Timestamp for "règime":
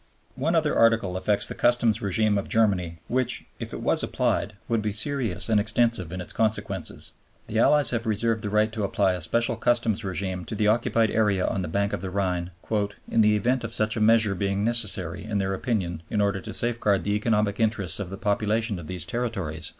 1.99-2.39, 10.01-10.43